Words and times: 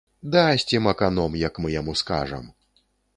Дасць 0.35 0.63
ім 0.77 0.87
аканом, 0.93 1.37
як 1.41 1.59
мы 1.65 1.73
яму 1.75 1.93
скажам. 2.01 2.49